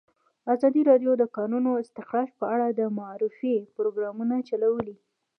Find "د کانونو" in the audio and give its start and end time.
1.21-1.71